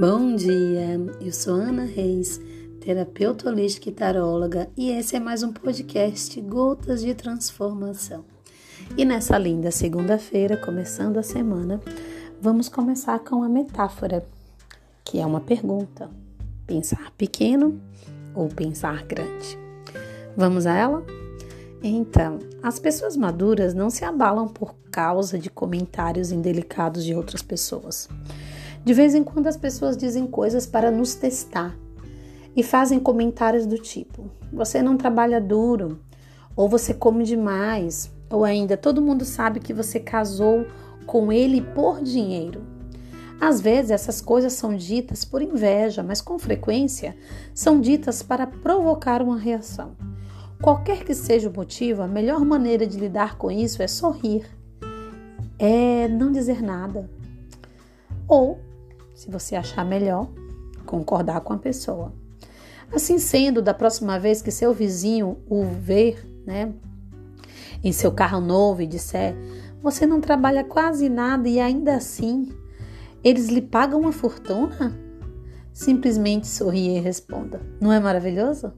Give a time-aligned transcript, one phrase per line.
[0.00, 2.40] Bom dia, eu sou Ana Reis,
[2.80, 8.24] terapeuta holística e taróloga, e esse é mais um podcast Gotas de Transformação.
[8.96, 11.82] E nessa linda segunda-feira, começando a semana,
[12.40, 14.26] vamos começar com a metáfora,
[15.04, 16.08] que é uma pergunta:
[16.66, 17.78] pensar pequeno
[18.34, 19.58] ou pensar grande?
[20.34, 21.04] Vamos a ela?
[21.82, 28.08] Então, as pessoas maduras não se abalam por causa de comentários indelicados de outras pessoas.
[28.84, 31.76] De vez em quando as pessoas dizem coisas para nos testar
[32.56, 36.00] e fazem comentários do tipo: você não trabalha duro,
[36.56, 40.66] ou você come demais, ou ainda todo mundo sabe que você casou
[41.06, 42.62] com ele por dinheiro.
[43.40, 47.16] Às vezes essas coisas são ditas por inveja, mas com frequência
[47.54, 49.92] são ditas para provocar uma reação.
[50.60, 54.44] Qualquer que seja o motivo, a melhor maneira de lidar com isso é sorrir,
[55.58, 57.08] é não dizer nada.
[58.28, 58.58] Ou
[59.20, 60.30] se você achar melhor,
[60.86, 62.10] concordar com a pessoa.
[62.90, 66.72] Assim sendo, da próxima vez que seu vizinho o ver, né,
[67.84, 69.36] em seu carro novo e disser:
[69.82, 72.50] Você não trabalha quase nada e ainda assim
[73.22, 74.98] eles lhe pagam uma fortuna?
[75.70, 78.72] Simplesmente sorria e responda: Não é maravilhoso?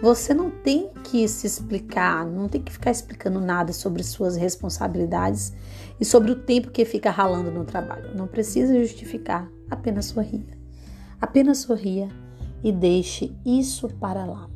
[0.00, 5.52] Você não tem que se explicar, não tem que ficar explicando nada sobre suas responsabilidades
[6.00, 8.14] e sobre o tempo que fica ralando no trabalho.
[8.14, 10.56] Não precisa justificar, apenas sorria.
[11.20, 12.08] Apenas sorria
[12.62, 14.48] e deixe isso para lá.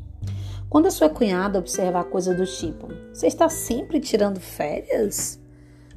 [0.69, 5.41] Quando a sua cunhada observar coisa do tipo: Você está sempre tirando férias?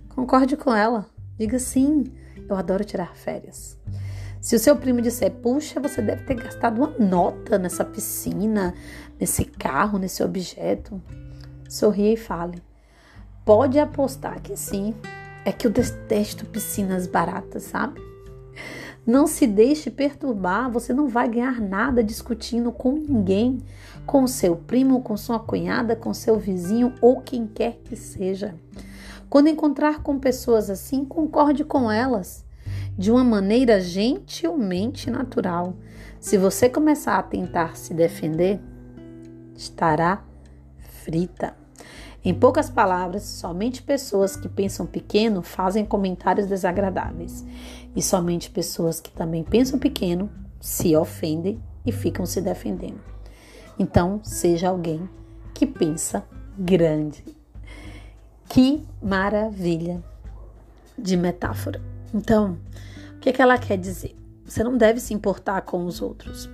[0.09, 1.05] Concorde com ela.
[1.37, 2.05] Diga sim,
[2.49, 3.77] eu adoro tirar férias.
[4.45, 8.75] Se o seu primo disser, puxa, você deve ter gastado uma nota nessa piscina,
[9.19, 11.01] nesse carro, nesse objeto,
[11.67, 12.61] sorria e fale.
[13.43, 14.93] Pode apostar que sim.
[15.43, 17.99] É que eu detesto piscinas baratas, sabe?
[19.03, 23.57] Não se deixe perturbar, você não vai ganhar nada discutindo com ninguém,
[24.05, 28.53] com seu primo, com sua cunhada, com seu vizinho ou quem quer que seja.
[29.27, 32.44] Quando encontrar com pessoas assim, concorde com elas
[32.97, 35.75] de uma maneira gentilmente natural.
[36.19, 38.59] Se você começar a tentar se defender,
[39.55, 40.23] estará
[41.03, 41.55] frita.
[42.23, 47.45] Em poucas palavras, somente pessoas que pensam pequeno fazem comentários desagradáveis,
[47.95, 50.29] e somente pessoas que também pensam pequeno
[50.59, 52.99] se ofendem e ficam se defendendo.
[53.77, 55.07] Então, seja alguém
[55.53, 56.25] que pensa
[56.57, 57.23] grande.
[58.49, 60.03] Que maravilha
[60.97, 61.94] de metáfora!
[62.13, 62.57] Então,
[63.15, 64.15] o que, que ela quer dizer?
[64.45, 66.49] Você não deve se importar com os outros.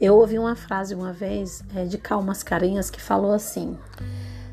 [0.00, 3.76] Eu ouvi uma frase uma vez é, de Cal Mascarenhas que falou assim: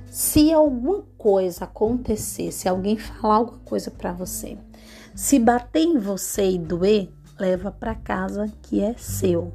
[0.09, 4.57] se alguma coisa acontecer, se alguém falar alguma coisa para você,
[5.13, 9.53] se bater em você e doer, leva para casa que é seu.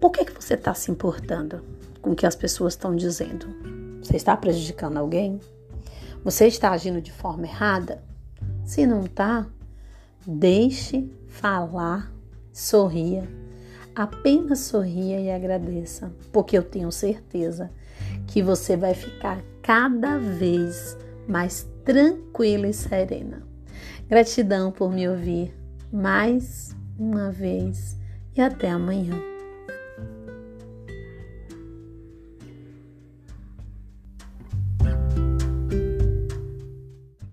[0.00, 1.62] Por que, que você está se importando
[2.00, 3.46] com o que as pessoas estão dizendo?
[4.02, 5.40] Você está prejudicando alguém?
[6.24, 8.02] Você está agindo de forma errada?
[8.64, 9.46] Se não está,
[10.26, 12.12] Deixe falar,
[12.52, 13.26] sorria.
[13.94, 17.70] Apenas sorria e agradeça, porque eu tenho certeza
[18.26, 23.42] que você vai ficar cada vez mais tranquila e serena.
[24.08, 25.54] Gratidão por me ouvir
[25.92, 27.96] mais uma vez
[28.36, 29.39] e até amanhã.